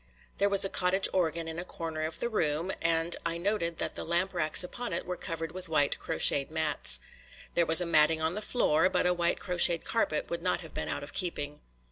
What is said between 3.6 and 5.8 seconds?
that the lamp racks upon it were covered with